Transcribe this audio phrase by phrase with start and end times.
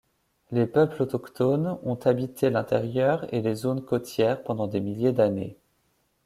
[0.49, 5.57] Les peuples autochtones ont habité l'intérieur et les zones côtières pendant des milliers d'années.